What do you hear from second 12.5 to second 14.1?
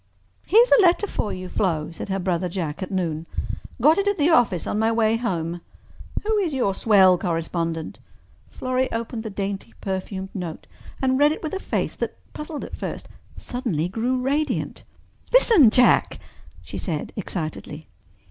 at first, suddenly